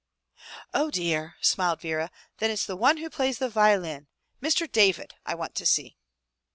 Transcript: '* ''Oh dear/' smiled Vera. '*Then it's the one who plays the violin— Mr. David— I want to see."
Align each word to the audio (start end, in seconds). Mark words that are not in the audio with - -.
'* 0.39 0.73
''Oh 0.73 0.89
dear/' 0.91 1.35
smiled 1.41 1.79
Vera. 1.81 2.09
'*Then 2.39 2.49
it's 2.49 2.65
the 2.65 2.75
one 2.75 2.97
who 2.97 3.07
plays 3.07 3.37
the 3.37 3.49
violin— 3.49 4.07
Mr. 4.41 4.65
David— 4.67 5.13
I 5.27 5.35
want 5.35 5.53
to 5.53 5.65
see." 5.67 5.95